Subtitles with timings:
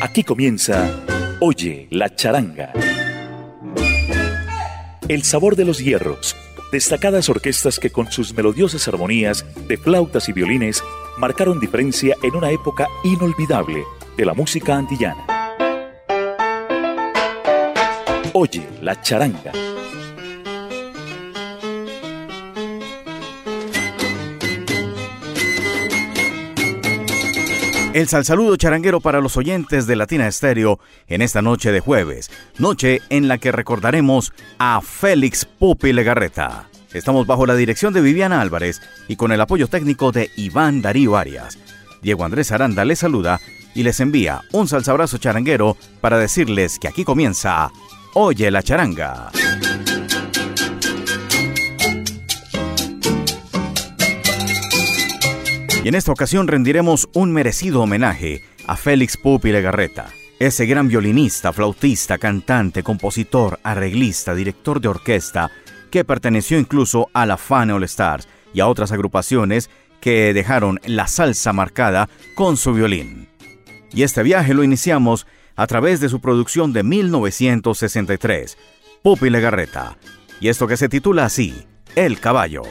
[0.00, 0.88] Aquí comienza
[1.40, 2.72] Oye la charanga.
[5.08, 6.36] El sabor de los hierros,
[6.72, 10.82] destacadas orquestas que con sus melodiosas armonías de flautas y violines
[11.18, 13.84] marcaron diferencia en una época inolvidable
[14.16, 15.26] de la música antillana.
[18.32, 19.52] Oye la charanga
[27.94, 33.00] El saludo charanguero para los oyentes de Latina Estéreo en esta noche de jueves, noche
[33.08, 36.68] en la que recordaremos a Félix Pupi Legarreta.
[36.92, 41.16] Estamos bajo la dirección de Viviana Álvarez y con el apoyo técnico de Iván Darío
[41.16, 41.58] Arias.
[42.02, 43.40] Diego Andrés Aranda les saluda
[43.74, 47.70] y les envía un salsabrazo charanguero para decirles que aquí comienza
[48.14, 49.30] Oye la charanga.
[55.84, 60.08] Y en esta ocasión rendiremos un merecido homenaje a Félix Pupi Legarreta,
[60.40, 65.50] ese gran violinista, flautista, cantante, compositor, arreglista, director de orquesta,
[65.90, 69.70] que perteneció incluso a la Fan All Stars y a otras agrupaciones
[70.00, 73.28] que dejaron la salsa marcada con su violín.
[73.92, 75.26] Y este viaje lo iniciamos
[75.56, 78.58] a través de su producción de 1963,
[79.02, 79.96] Pupi Legarreta,
[80.40, 82.62] y esto que se titula así, El caballo.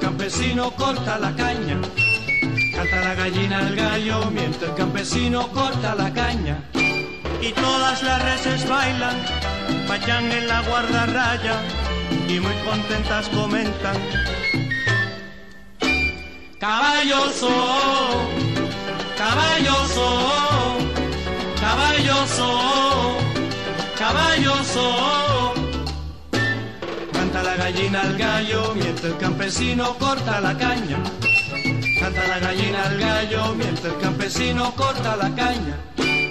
[0.00, 1.80] Campesino corta la caña.
[2.74, 6.58] Canta la gallina al gallo mientras el campesino corta la caña.
[7.40, 9.16] Y todas las reses bailan,
[9.88, 11.60] vayan en la guardarraya
[12.28, 13.96] y muy contentas comentan.
[16.58, 17.50] Caballoso,
[19.16, 20.78] caballoso,
[21.60, 23.16] caballoso,
[23.98, 25.05] caballoso
[27.72, 30.98] gallina al gallo mientras el campesino corta la caña.
[31.98, 35.76] Canta la gallina al gallo mientras el campesino corta la caña.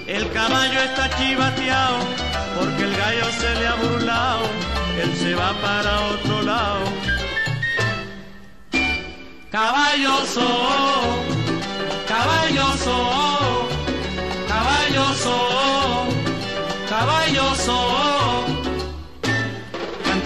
[0.07, 1.97] El caballo está chivateado
[2.57, 4.43] porque el gallo se le ha burlado.
[5.01, 6.85] Él se va para otro lado.
[9.51, 10.47] Caballoso,
[12.07, 12.95] caballoso,
[14.47, 15.35] caballoso,
[16.89, 17.94] caballoso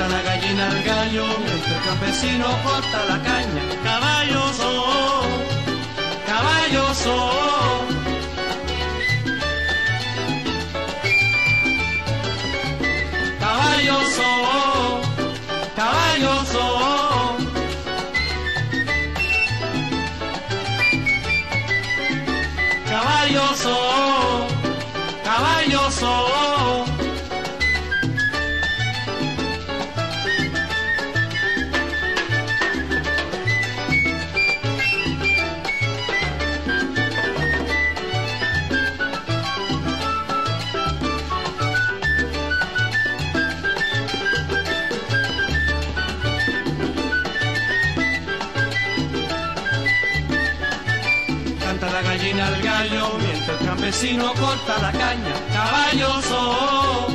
[0.08, 3.64] la gallina al gallo, mientras el campesino corta la caña.
[3.84, 5.24] Caballoso,
[6.26, 7.10] caballoso.
[7.10, 7.59] Caballoso,
[53.80, 55.34] campesino corta la caña.
[55.54, 57.08] Caballoso,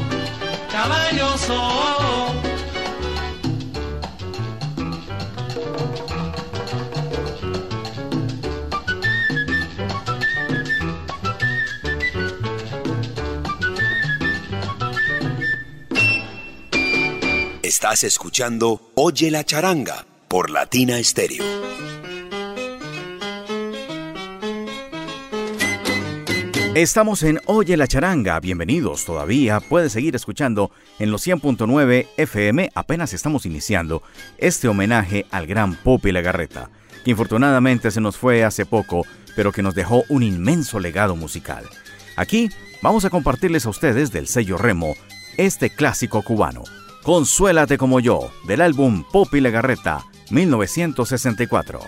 [0.73, 2.35] caballoso.
[17.63, 21.64] Estás escuchando Oye la charanga por Latina Stereo.
[26.75, 33.13] Estamos en Oye la Charanga, bienvenidos todavía, puedes seguir escuchando en los 100.9 FM, apenas
[33.13, 34.03] estamos iniciando
[34.39, 36.71] este homenaje al gran Popi Lagarreta,
[37.05, 41.63] que infortunadamente se nos fue hace poco, pero que nos dejó un inmenso legado musical.
[42.17, 42.51] Aquí
[42.83, 44.97] vamos a compartirles a ustedes del sello Remo
[45.37, 46.65] este clásico cubano,
[47.05, 51.81] Consuélate como yo, del álbum Popi Lagarreta, 1964.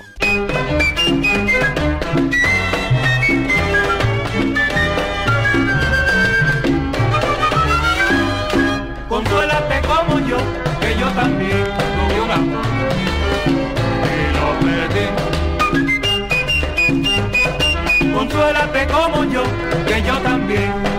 [20.56, 20.95] Yo también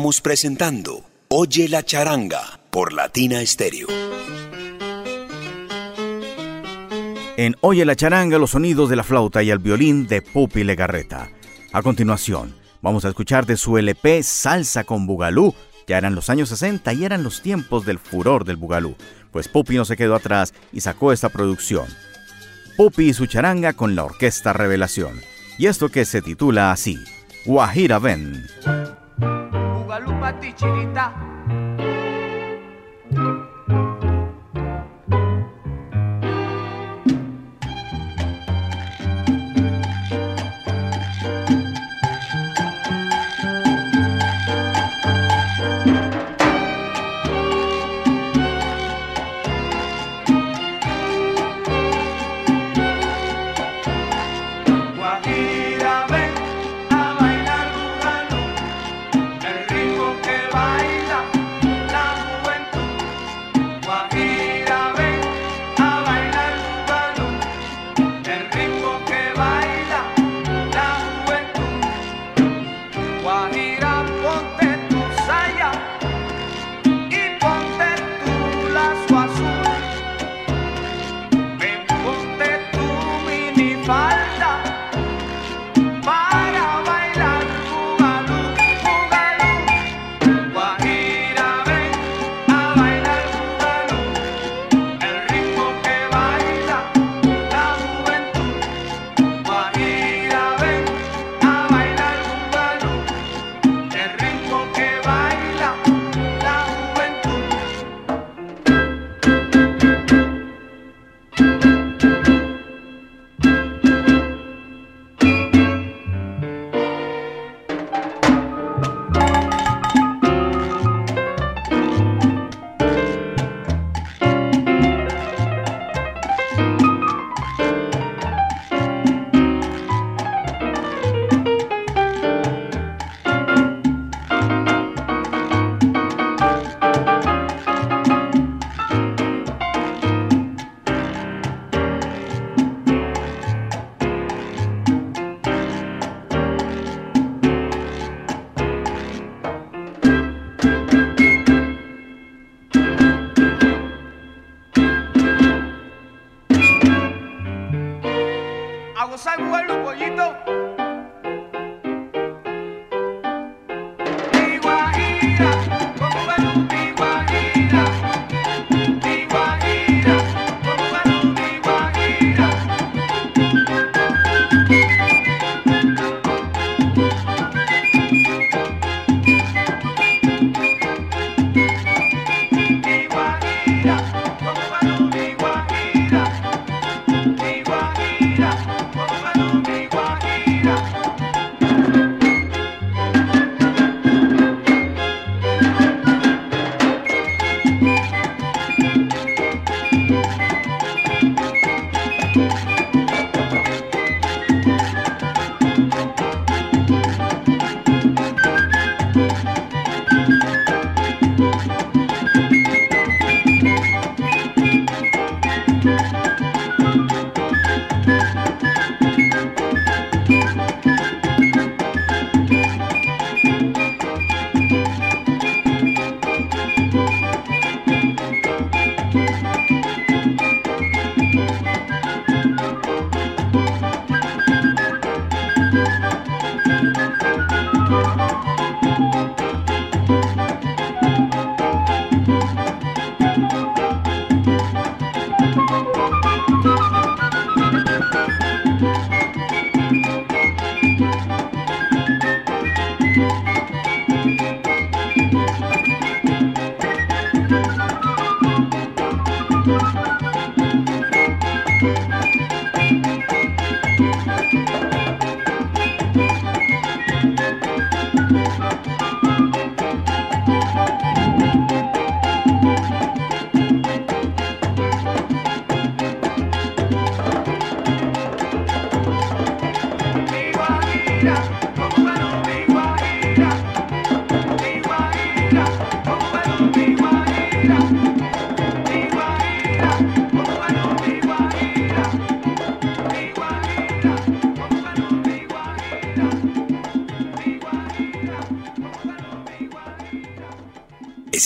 [0.00, 3.86] Estamos presentando Oye la charanga por Latina Stereo.
[7.36, 11.28] En Oye la charanga los sonidos de la flauta y el violín de Pupi Legarreta.
[11.74, 15.54] A continuación, vamos a escuchar de su LP Salsa con Bugalú.
[15.86, 18.96] Ya eran los años 60 y eran los tiempos del furor del Bugalú,
[19.30, 21.84] pues Pupi no se quedó atrás y sacó esta producción.
[22.78, 25.20] Pupi y su charanga con la Orquesta Revelación.
[25.58, 26.96] Y esto que se titula así,
[27.44, 28.46] Guajira Ven.
[29.90, 30.14] Bugalú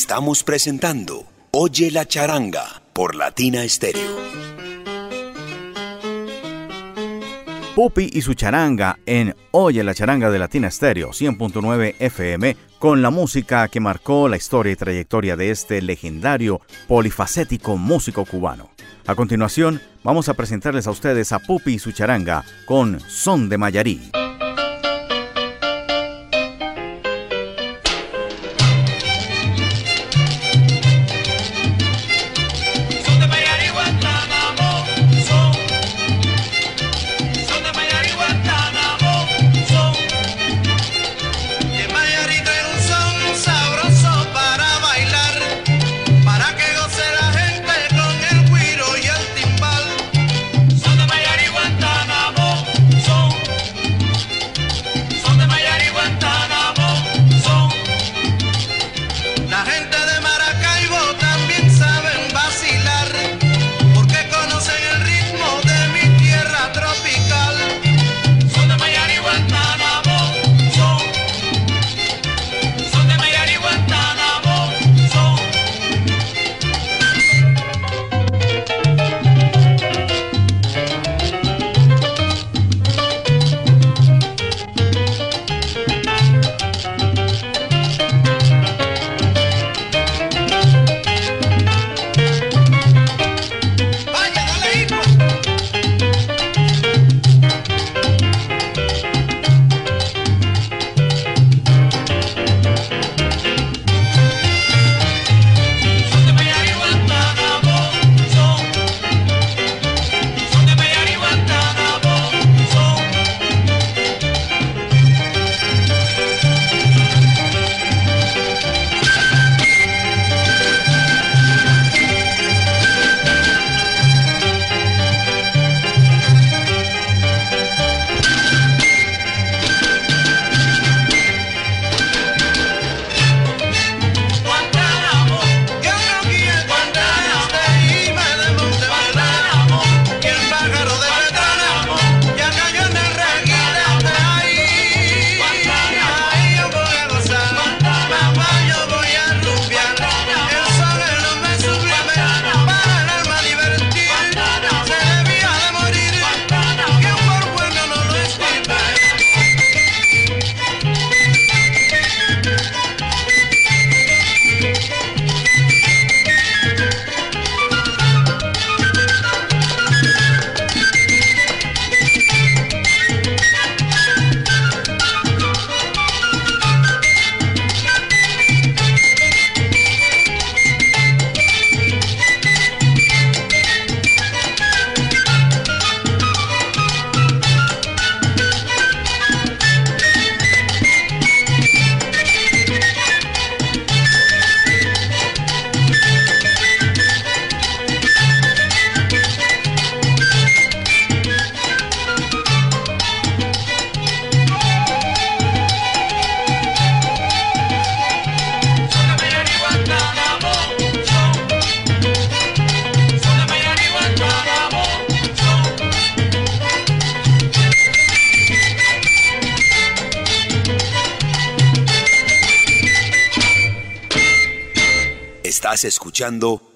[0.05, 4.15] Estamos presentando Oye la charanga por Latina Stereo.
[7.75, 13.09] Pupi y su charanga en Oye la charanga de Latina Stereo 100.9 FM con la
[13.09, 18.69] música que marcó la historia y trayectoria de este legendario polifacético músico cubano.
[19.07, 23.57] A continuación, vamos a presentarles a ustedes a Pupi y su charanga con Son de
[23.57, 24.11] Mayarí.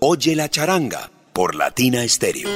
[0.01, 2.49] Oye la charanga por Latina Stereo.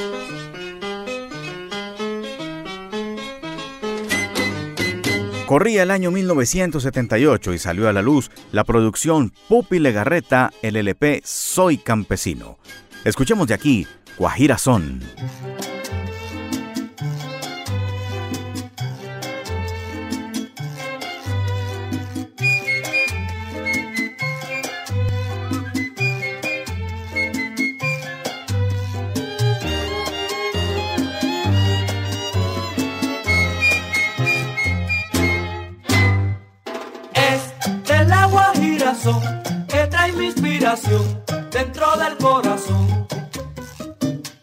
[5.45, 11.21] Corría el año 1978 y salió a la luz la producción Pupi Legarreta, el LP
[11.23, 12.57] Soy Campesino.
[13.05, 13.87] Escuchemos de aquí
[14.17, 14.99] Guajira Son.
[39.67, 43.07] Que trae mi inspiración dentro del corazón.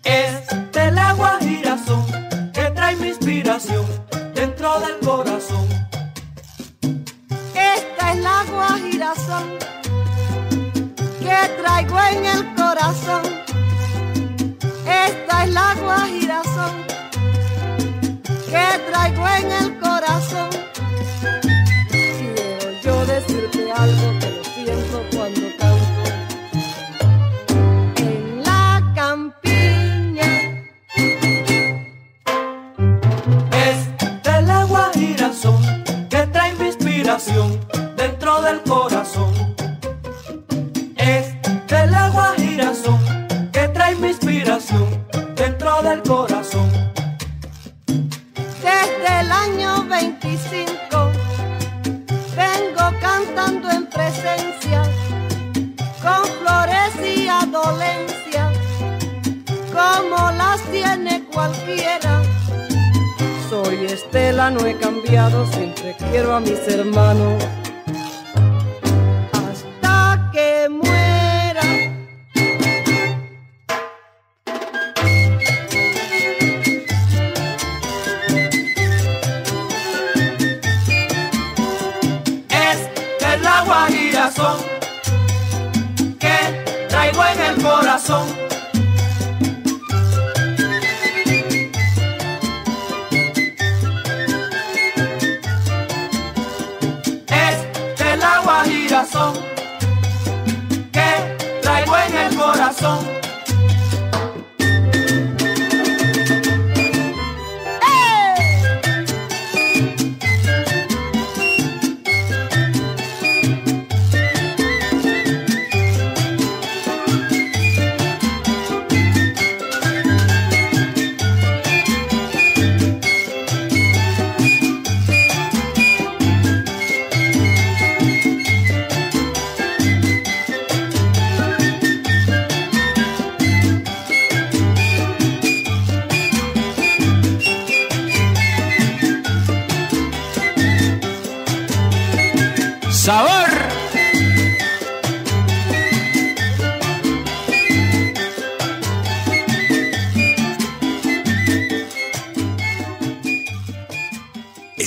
[0.03, 2.05] Es del agua girasol
[2.53, 3.87] que trae mi inspiración
[4.35, 5.69] dentro del corazón.
[7.55, 8.79] Esta es la agua
[11.21, 13.23] que traigo en el corazón.
[14.85, 16.09] Esta es la agua
[18.47, 20.51] que traigo en el corazón.
[21.91, 24.20] Quiero yo decirte algo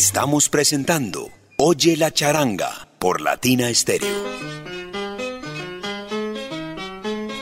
[0.05, 4.09] Estamos presentando Oye la charanga por Latina Stereo.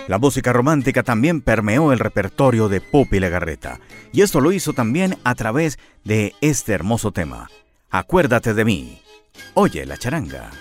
[0.07, 3.79] La música romántica también permeó el repertorio de Popi Legarreta,
[4.13, 7.49] y esto lo hizo también a través de este hermoso tema,
[7.89, 9.01] Acuérdate de mí.
[9.55, 10.51] Oye la charanga.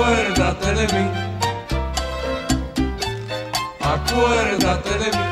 [0.00, 1.10] Acuérdate de mí,
[3.80, 5.30] acuérdate de mí.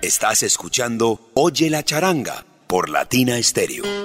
[0.00, 3.97] Estás escuchando Oye la charanga por Latina Stereo.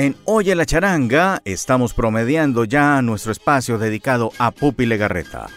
[0.00, 5.48] En Oye la charanga estamos promediando ya nuestro espacio dedicado a Pupi Legarreta.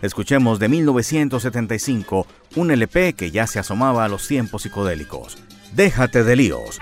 [0.00, 5.36] Escuchemos de 1975 un LP que ya se asomaba a los tiempos psicodélicos.
[5.74, 6.78] Déjate de líos.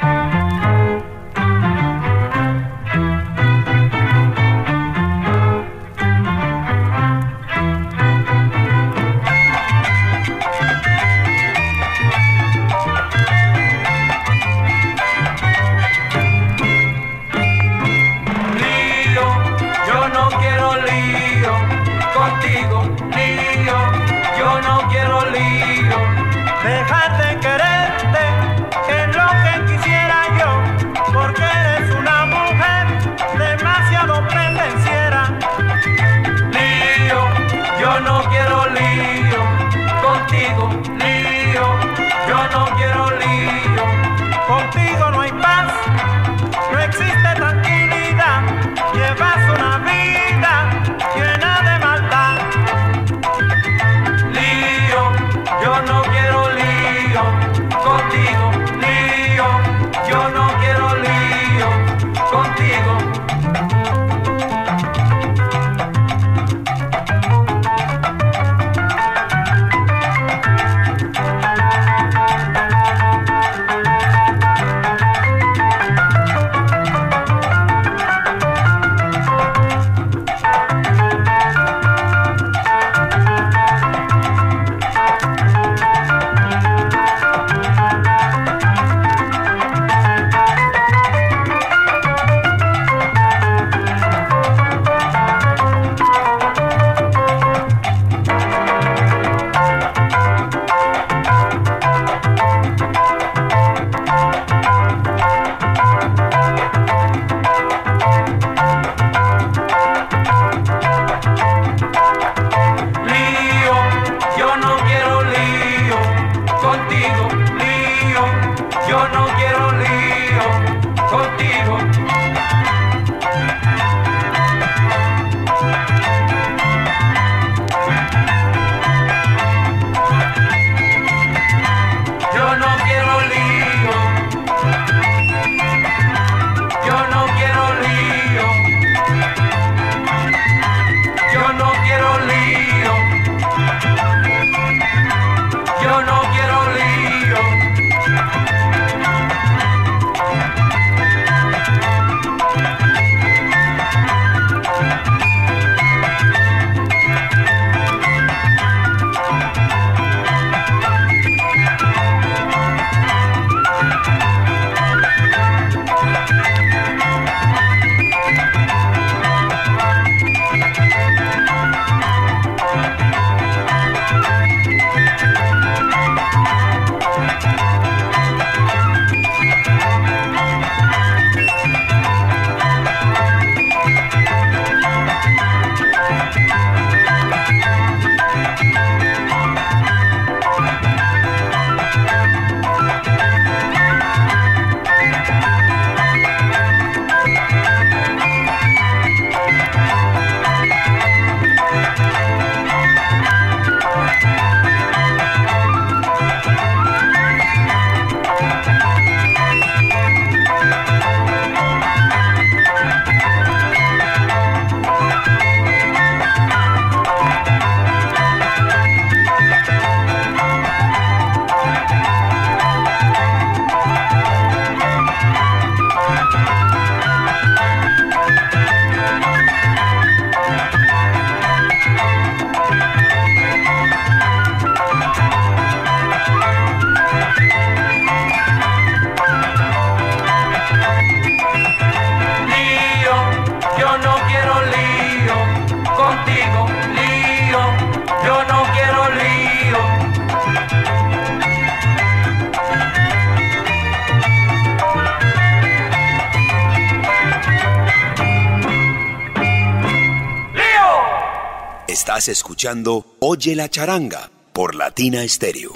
[263.20, 265.72] Oye la charanga por Latina Stereo.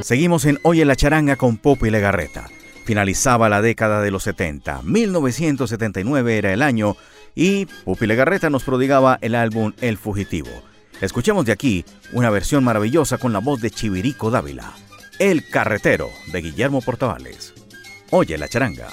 [0.00, 2.48] Seguimos en Oye la charanga con Popo y Legarreta.
[2.86, 4.80] Finalizaba la década de los 70.
[4.84, 6.96] 1979 era el año
[7.34, 10.48] y Pupi Legarreta nos prodigaba el álbum El Fugitivo.
[11.02, 14.72] Escuchemos de aquí una versión maravillosa con la voz de Chivirico Dávila,
[15.18, 17.52] El Carretero de Guillermo Portavales.
[18.10, 18.88] Oye la charanga.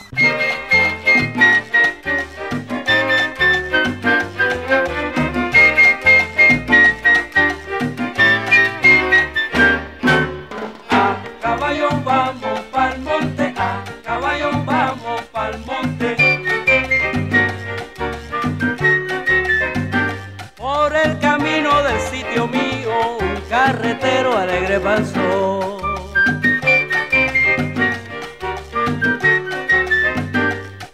[24.80, 25.78] Pasó.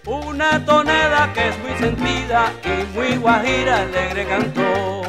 [0.06, 5.02] Una tonada que es muy sentida y muy guajira alegre cantó.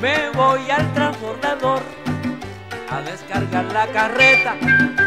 [0.00, 1.82] Me voy al transbordador
[2.90, 4.54] a descargar la carreta.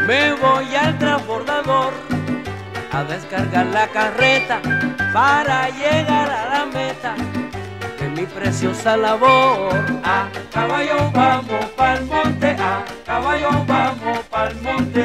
[0.06, 1.92] Me voy al transbordador
[2.92, 4.60] a descargar la carreta
[5.14, 7.14] para llegar a la meta
[8.00, 9.72] de mi preciosa labor.
[10.02, 15.02] A caballo vamos pa'l monte, a caballo vamos pa'l monte.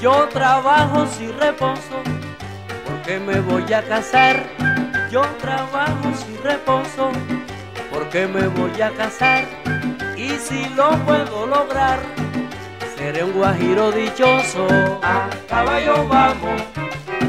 [0.00, 1.96] Yo trabajo sin reposo
[2.86, 4.46] porque me voy a casar.
[5.10, 7.10] Yo trabajo sin reposo
[7.92, 9.44] porque me voy a casar.
[10.16, 11.98] Y si lo puedo lograr,
[13.00, 14.66] seré un guajiro dichoso.
[15.02, 16.60] A caballo vamos,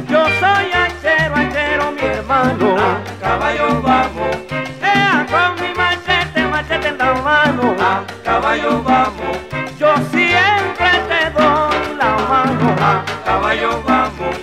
[0.10, 2.76] yo soy achero, achero, mi hermano.
[2.78, 4.36] A caballo vamos,
[4.82, 7.76] ea con mi machete, machete en la mano.
[7.80, 9.38] A caballo vamos,
[9.80, 12.68] yo siempre te doy la mano.
[12.90, 14.36] A caballo vamos,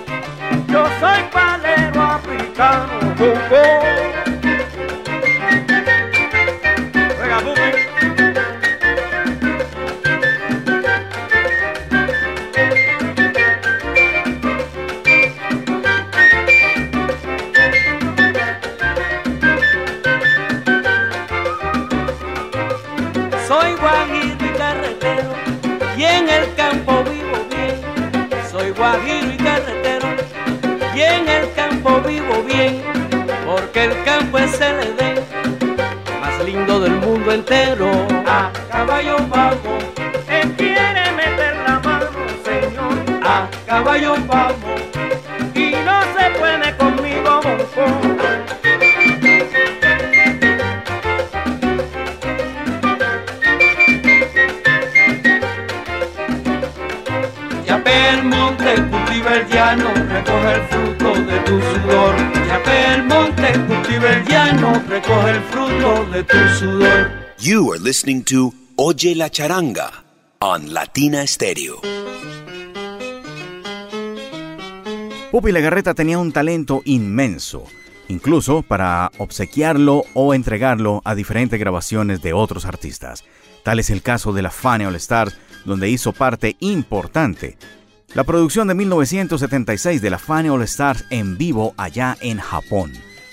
[32.58, 32.82] bien
[33.46, 35.24] porque el campo es el edén
[36.20, 37.90] más lindo del mundo entero.
[38.26, 39.84] A caballo vamos
[40.28, 42.06] él quiere meter la mano
[42.44, 42.94] señor.
[43.24, 44.80] A caballo vamos
[45.54, 47.40] y no se puede conmigo
[59.30, 60.87] el llano, recoge el fruto
[61.26, 62.14] de tu sudor.
[62.46, 67.10] Ya el monte, cultiva el llano, recoge el fruto de tu sudor.
[67.38, 70.04] You are listening to Oye la Charanga
[70.40, 71.80] on Latina Stereo.
[75.30, 77.64] Pupi Legarreta tenía un talento inmenso,
[78.08, 83.24] incluso para obsequiarlo o entregarlo a diferentes grabaciones de otros artistas.
[83.62, 87.58] Tal es el caso de la Fane All Stars, donde hizo parte importante
[88.14, 92.92] la producción de 1976 de la Funny All Stars en vivo allá en Japón.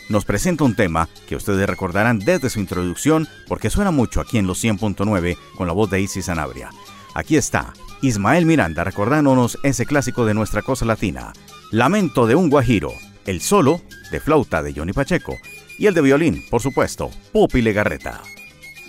[0.10, 4.48] Nos presenta un tema que ustedes recordarán desde su introducción porque suena mucho aquí en
[4.48, 6.70] los 100.9 con la voz de Isis Sanabria.
[7.14, 11.34] Aquí está Ismael Miranda recordándonos ese clásico de nuestra cosa latina,
[11.72, 12.92] Lamento de un Guajiro,
[13.26, 15.38] el solo de flauta de Johnny Pacheco
[15.80, 18.22] y el de violín, por supuesto, Pupi Legarreta.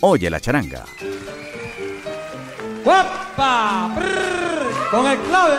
[0.03, 0.85] Oye la charanga.
[4.97, 5.57] Con el clave.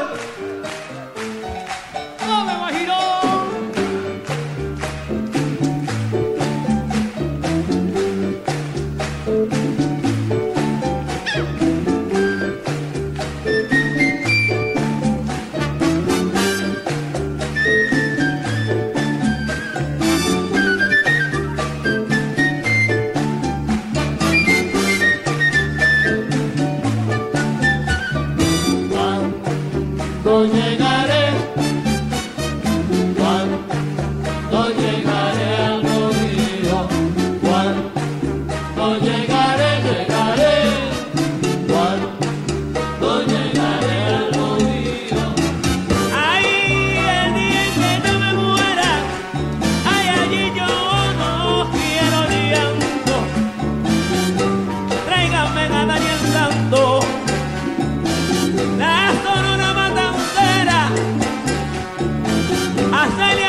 [63.08, 63.47] Australia!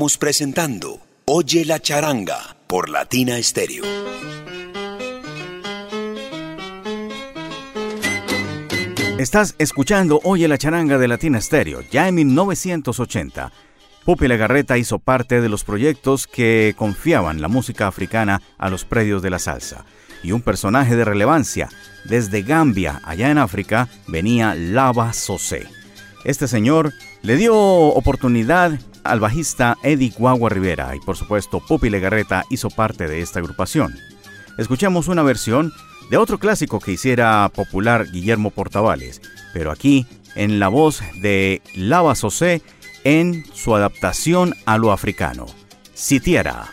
[0.00, 3.84] Estamos presentando Oye la charanga por Latina Estéreo.
[9.18, 13.52] Estás escuchando Oye la charanga de Latina Estéreo, ya en 1980.
[14.06, 19.20] Pupi Legarreta hizo parte de los proyectos que confiaban la música africana a los predios
[19.20, 19.84] de la salsa.
[20.22, 21.68] Y un personaje de relevancia,
[22.06, 25.68] desde Gambia, allá en África, venía Lava Sosé.
[26.24, 32.44] Este señor le dio oportunidad al bajista Eddie Guagua Rivera y por supuesto Pupi Legarreta
[32.50, 33.94] hizo parte de esta agrupación.
[34.58, 35.72] Escuchamos una versión
[36.10, 39.20] de otro clásico que hiciera popular Guillermo Portavales,
[39.52, 42.62] pero aquí en la voz de Lava Sosé
[43.04, 45.46] en su adaptación a lo africano.
[45.94, 46.70] Sitiera.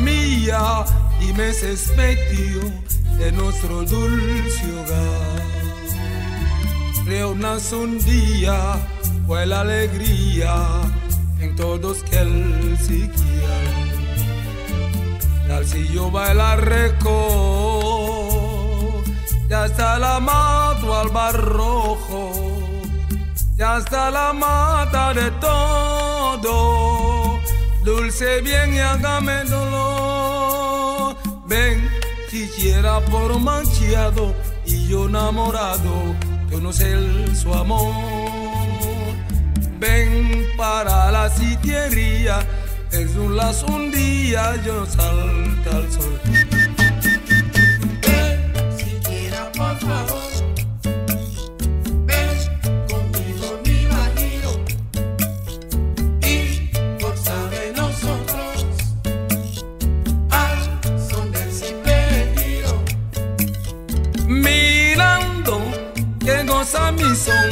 [0.00, 0.84] mía
[1.20, 1.52] y me
[3.32, 5.53] nuestro dulce hogar
[7.04, 8.76] reúnas un día,
[9.26, 10.54] fue la alegría
[11.40, 13.58] en todos que él siquiera.
[15.48, 17.12] Dalcillo baila reco,
[19.48, 22.32] ya está la mato al barrojo,
[23.56, 27.38] ya está la mata de todo,
[27.84, 31.16] dulce bien y hágame dolor.
[31.46, 31.86] Ven,
[32.30, 34.34] siquiera por manchado
[34.64, 36.14] y yo enamorado
[36.54, 37.92] conocer su amor.
[39.80, 42.46] Ven para la sitiería,
[42.92, 46.20] es un lazo un día, yo salta al sol.
[66.76, 67.50] à maison.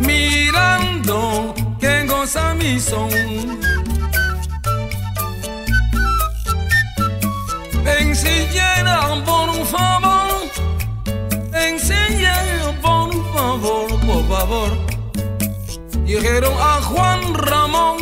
[0.00, 3.08] Mirando quem goza à maison.
[8.00, 10.50] Ensinheira, por favor.
[11.52, 14.70] Ensinheira, por favor, por favor.
[16.04, 17.98] Dijeron a Juan Ramón,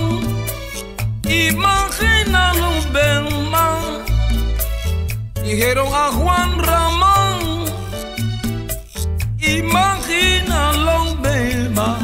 [1.25, 3.42] imagínalo, ven.
[5.55, 7.67] Dijeron a Juan Ramón,
[9.39, 11.15] imagínalo,
[11.75, 12.03] más.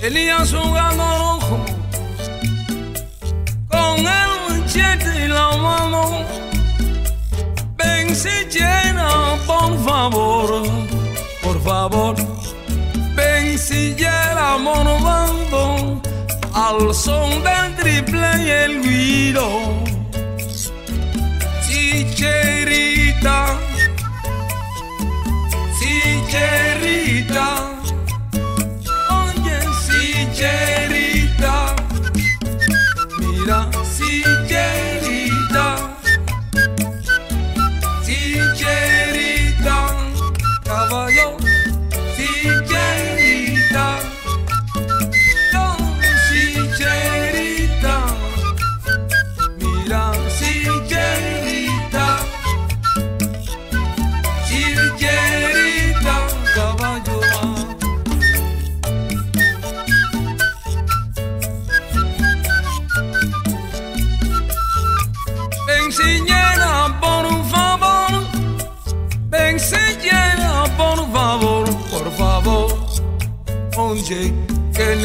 [0.00, 1.58] Elías jugando rojo
[3.66, 6.24] con el machete y la mano.
[7.76, 10.62] Ven si llena, por favor,
[11.42, 12.14] por favor.
[13.16, 16.00] Ven si llena, bando
[16.54, 19.87] al son del triple y el guiro.
[22.18, 22.26] Si
[26.26, 27.67] cherita,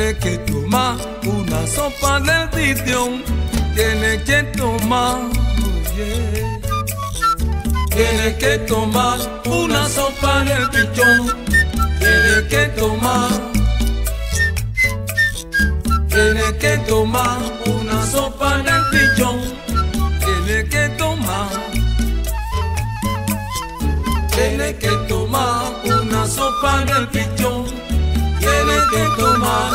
[0.04, 3.24] tiene que tomar una sopa del pichón,
[3.74, 5.18] tiene que tomar,
[7.90, 11.46] tiene que tomar una sopa del pichón,
[12.00, 13.30] tiene que tomar,
[16.10, 19.40] tiene que tomar una sopa del pichón,
[20.20, 21.48] tiene que tomar,
[24.36, 27.83] tiene que tomar una sopa del pichón
[28.74, 29.72] tiene que tomar,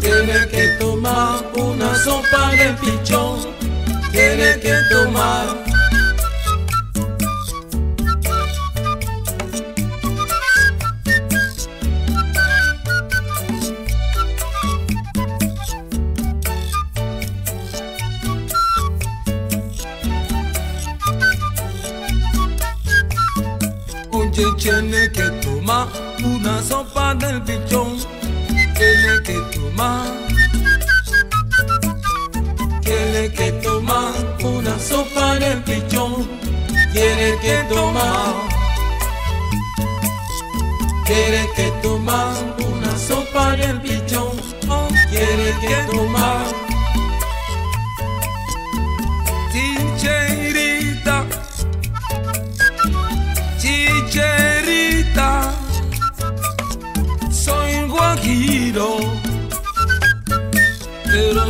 [0.00, 3.40] tiene que tomar una sopa de pichón,
[4.12, 5.63] tiene que tomar.
[26.68, 27.98] Sopa del pichón.
[28.78, 30.06] Tiene que tomar.
[32.82, 34.12] Tiene que tomar
[34.42, 36.28] una sopa del pichón.
[36.92, 38.34] Tiene que tomar.
[41.06, 42.34] Tiene que tomar
[42.72, 44.32] una sopa del pichón.
[45.10, 46.63] Tiene que tomar.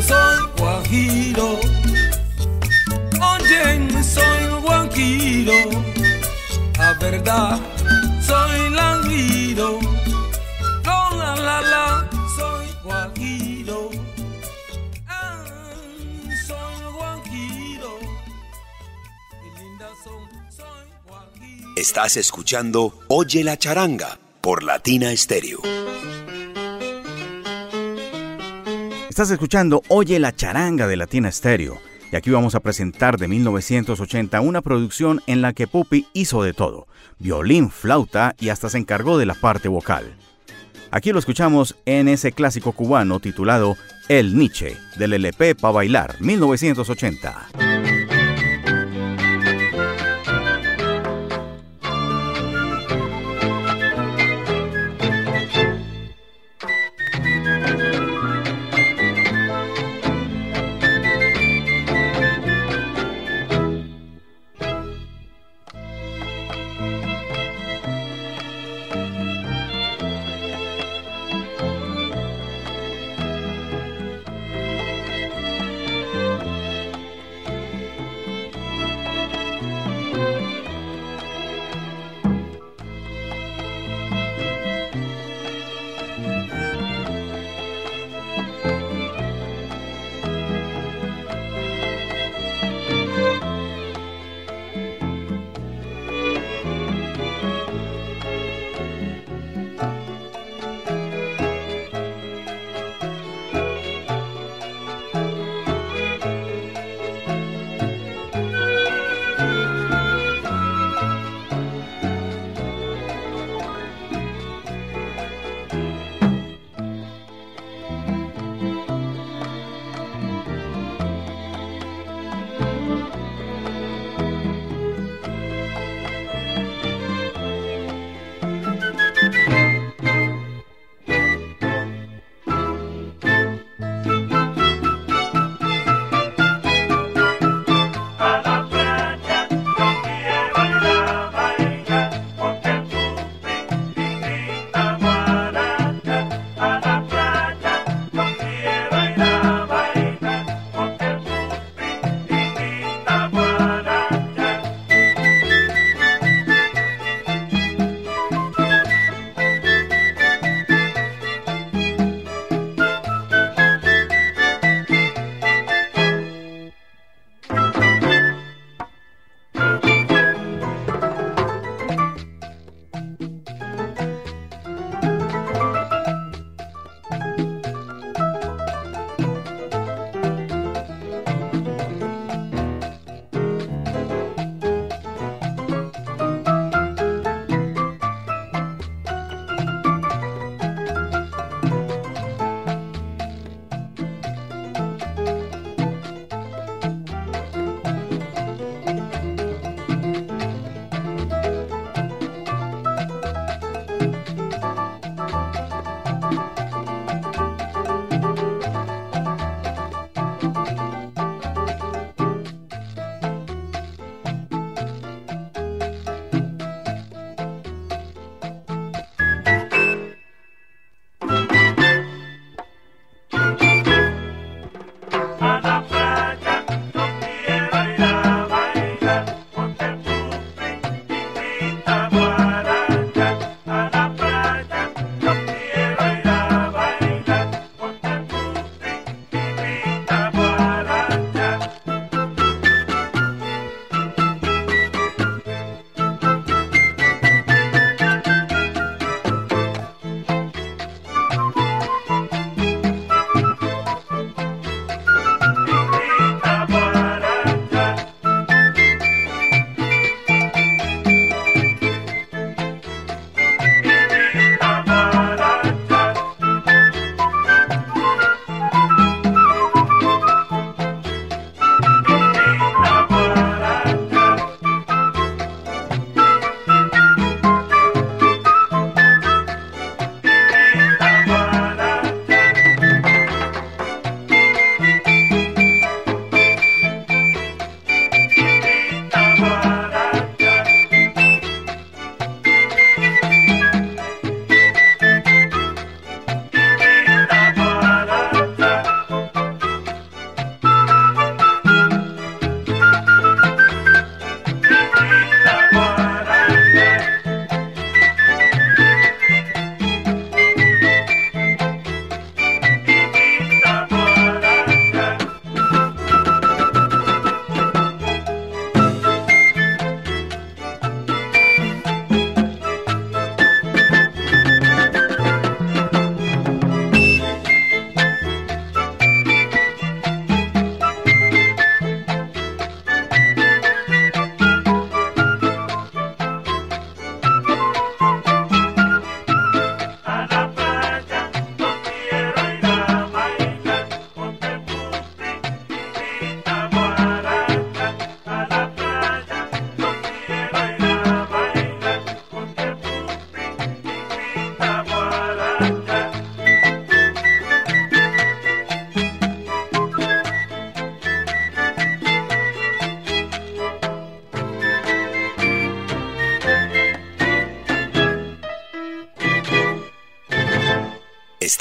[0.06, 1.58] Soy guajiro.
[3.32, 5.54] Oye, soy guajiro.
[6.78, 7.58] La verdad,
[8.20, 9.78] soy languido.
[10.84, 13.90] No, la, la, la, soy guajiro.
[15.06, 15.44] Ah,
[16.46, 17.98] soy guajiro.
[19.30, 21.68] Qué lindas son, soy guajiro.
[21.76, 25.60] Estás escuchando Oye la charanga por Latina Stereo.
[29.14, 31.78] Estás escuchando Oye la charanga de Latina Stereo.
[32.10, 36.52] Y aquí vamos a presentar de 1980 una producción en la que Pupi hizo de
[36.52, 36.88] todo.
[37.20, 40.16] Violín, flauta y hasta se encargó de la parte vocal.
[40.90, 43.76] Aquí lo escuchamos en ese clásico cubano titulado
[44.08, 47.83] El Nietzsche, del LP Pa' Bailar, 1980.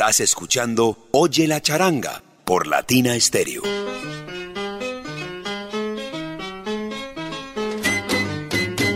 [0.04, 3.62] Estás escuchando Oye la charanga por Latina Stereo.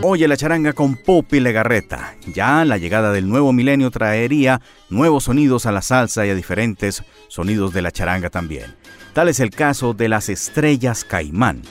[0.04, 2.18] Oye la charanga con Popi Legarreta.
[2.36, 7.06] Ya la llegada del nuevo milenio traería nuevos sonidos a la salsa y a diferentes
[7.30, 8.76] sonidos de la charanga también.
[9.14, 11.62] Tal es el caso de las Estrellas Caimán,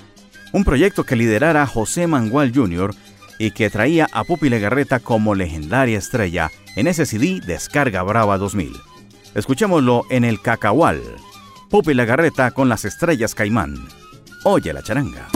[0.55, 2.95] un proyecto que liderara José Mangual Jr.
[3.39, 8.86] y que traía a Popi Legarreta como legendaria estrella en ese CD Descarga Brava 2000.
[9.37, 11.03] Escuchémoslo en el Cacahual.
[11.69, 13.77] Popi Legarreta con las Estrellas Caimán.
[14.45, 15.29] Oye la charanga.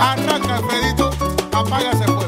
[0.00, 1.10] Arranca, el Pedito,
[1.52, 2.19] apágase.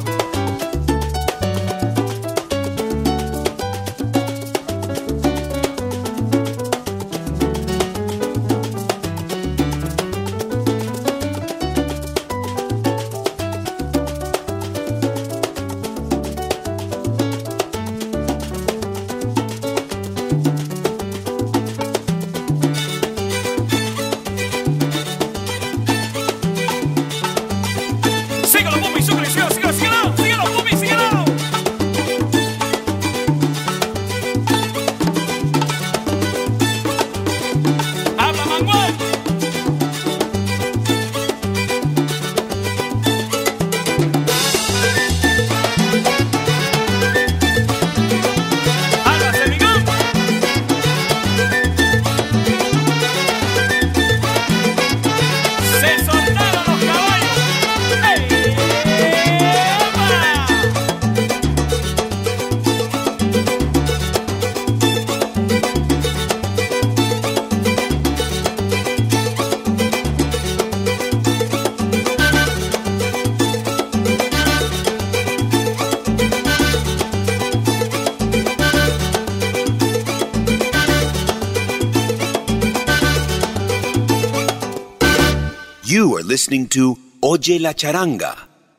[86.24, 88.34] Listening to Oye la Charanga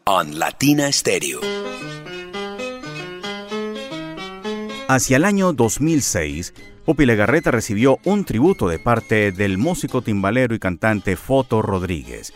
[0.06, 1.42] on Latina Stereo.
[4.88, 6.54] Hacia el año 2006,
[6.86, 12.34] Popi Legarreta recibió un tributo de parte del músico timbalero y cantante Foto Rodríguez.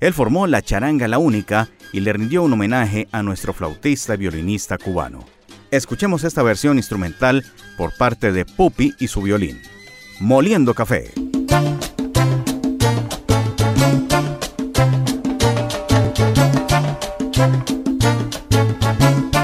[0.00, 4.18] Él formó La Charanga La Única y le rindió un homenaje a nuestro flautista y
[4.18, 5.24] violinista cubano.
[5.70, 7.44] Escuchemos esta versión instrumental
[7.76, 9.60] por parte de Pupi y su violín.
[10.20, 11.12] Moliendo Café.
[18.14, 19.43] Música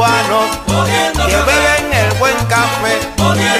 [0.00, 0.48] cubanos
[1.26, 3.59] que beben el buen café.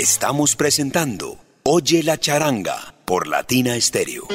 [0.00, 4.28] Estamos presentando Oye la charanga por Latina Stereo.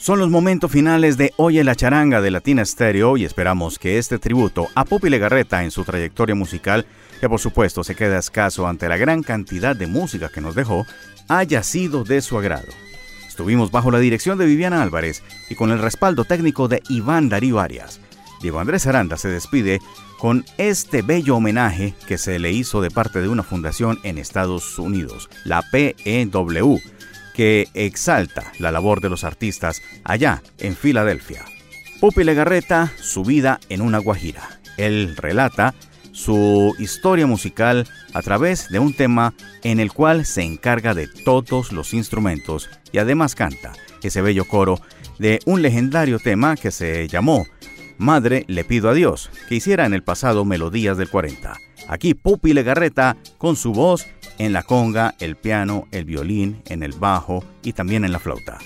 [0.00, 4.18] Son los momentos finales de Oye la charanga de Latina Stereo y esperamos que este
[4.18, 6.86] tributo a Pupi Legarreta en su trayectoria musical,
[7.20, 10.86] que por supuesto se queda escaso ante la gran cantidad de música que nos dejó,
[11.28, 12.72] haya sido de su agrado.
[13.38, 17.60] Estuvimos bajo la dirección de Viviana Álvarez y con el respaldo técnico de Iván Darío
[17.60, 18.00] Arias.
[18.42, 19.78] Diego Andrés Aranda se despide
[20.18, 24.76] con este bello homenaje que se le hizo de parte de una fundación en Estados
[24.80, 26.80] Unidos, la PEW
[27.32, 31.44] que exalta la labor de los artistas allá en Filadelfia.
[32.00, 34.58] Pupi Legarreta, su vida en una guajira.
[34.78, 35.76] Él relata
[36.18, 41.70] su historia musical a través de un tema en el cual se encarga de todos
[41.72, 44.80] los instrumentos y además canta ese bello coro
[45.20, 47.46] de un legendario tema que se llamó
[47.98, 51.56] Madre le pido a Dios, que hiciera en el pasado Melodías del 40.
[51.88, 54.06] Aquí Pupi Legarreta con su voz
[54.38, 58.58] en la conga, el piano, el violín, en el bajo y también en la flauta.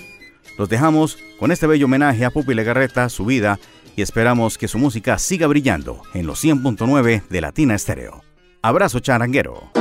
[0.57, 3.59] Los dejamos con este bello homenaje a Pupi Legarreta, su vida,
[3.95, 8.23] y esperamos que su música siga brillando en los 100.9 de Latina Estéreo.
[8.61, 9.71] Abrazo charanguero.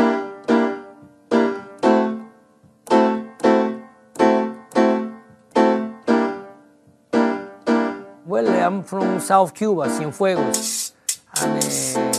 [8.26, 10.94] Well, I'm from South Cuba, Cienfuegos.
[11.40, 12.12] And uh,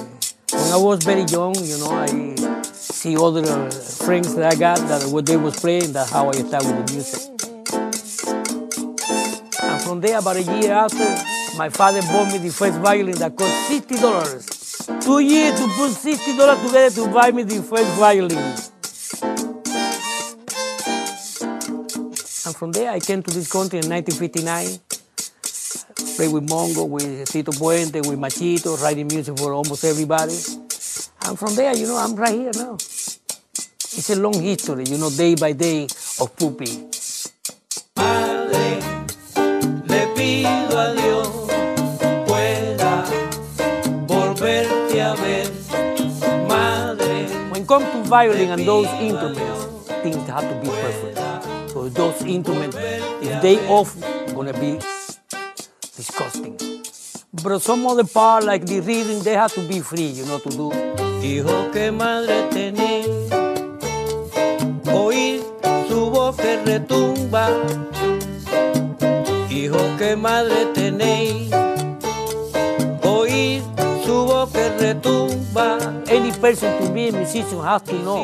[0.53, 2.07] when I was very young, you know, I
[2.71, 6.67] see other friends that I got that what they was playing, that's how I started
[6.67, 7.29] with the music.
[9.61, 13.35] And from there, about a year after, my father bought me the first violin that
[13.35, 14.47] cost sixty dollars.
[15.01, 18.55] Two years to put sixty dollars together to buy me the first violin.
[22.45, 24.79] And from there, I came to this country in 1959.
[26.15, 30.33] Played with Mongo, with Tito Puente, with Machito, writing music for almost everybody.
[31.25, 32.73] And from there, you know, I'm right here now.
[33.95, 36.92] It's a long history, you know, day by day of Pupi.
[48.13, 51.17] Violin and those instruments, things have to be perfect.
[51.71, 52.77] So those instruments,
[53.27, 53.95] if they off,
[54.35, 54.77] gonna be
[55.97, 56.55] disgusting.
[57.43, 60.49] But some other part, like the reading, they have to be free, you know, to
[60.49, 60.67] do.
[61.23, 63.09] Hijo que madre tenés,
[64.93, 65.41] oír
[66.67, 67.45] retumba.
[69.49, 71.49] Hijo que madre tenéis,
[76.07, 78.23] Any person to be a musician has to know.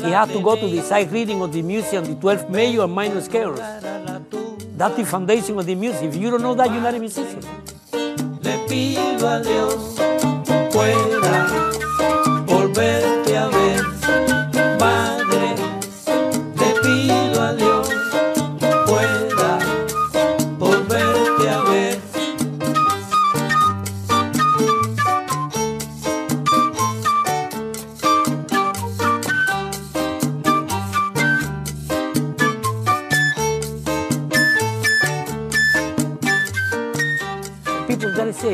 [0.00, 2.92] He has to go to the sight reading of the music the 12 major and
[2.92, 3.58] minor scales.
[3.58, 6.02] That's the foundation of the music.
[6.04, 7.42] If you don't know that, you're not a musician.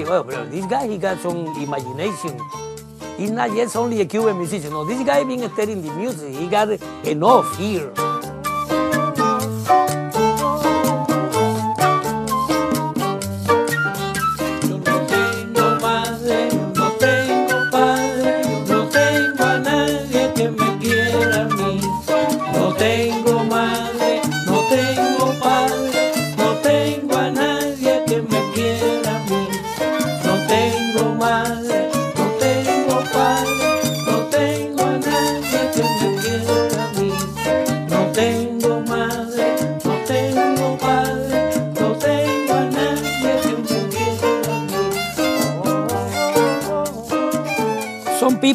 [0.08, 2.40] Well, this guy, he got some imagination.
[3.18, 4.70] He's not just only a Cuban musician.
[4.70, 6.70] No, this guy being a studying the music, he got
[7.04, 7.92] enough here.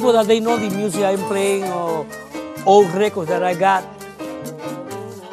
[0.03, 2.05] People that they know the music I'm playing or
[2.65, 3.85] old records that I got,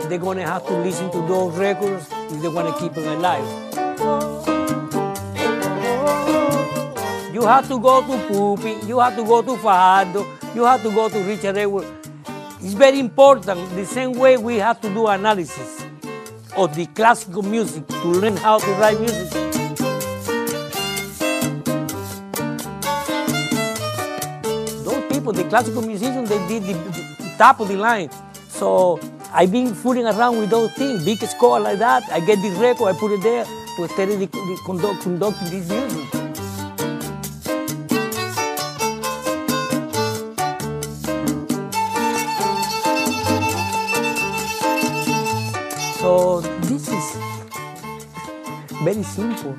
[0.09, 3.45] they're gonna have to listen to those records if they wanna keep them alive.
[7.35, 10.91] You have to go to Pupi, you have to go to Fajardo, you have to
[10.93, 11.91] go to Richard Edwards.
[12.61, 15.85] It's very important, the same way we have to do analysis
[16.57, 19.40] of the classical music to learn how to write music.
[25.51, 28.09] Classical musicians, they did the, the top of the line.
[28.49, 29.01] So
[29.33, 32.05] I've been fooling around with those things, big score like that.
[32.11, 34.29] I get this record, I put it there to study the,
[34.65, 36.07] conduct, conducting this music.
[45.99, 47.17] So this is
[48.85, 49.57] very simple.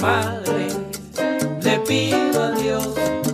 [0.00, 0.68] Madre,
[1.60, 3.29] le pido a Dios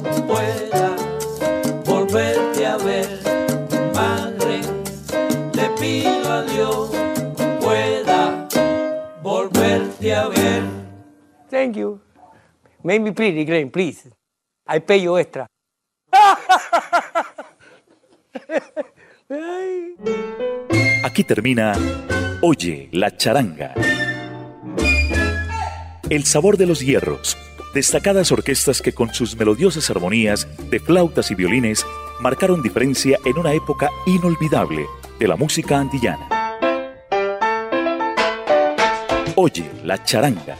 [11.50, 12.00] Thank you.
[12.82, 14.10] Make me pretty, Glenn, please.
[14.66, 15.46] I pay you extra.
[21.02, 21.72] Aquí termina
[22.42, 23.74] Oye la charanga.
[26.08, 27.36] El sabor de los hierros.
[27.74, 31.84] Destacadas orquestas que con sus melodiosas armonías de flautas y violines
[32.20, 34.86] marcaron diferencia en una época inolvidable
[35.18, 36.28] de la música antillana.
[39.36, 40.56] Oye la charanga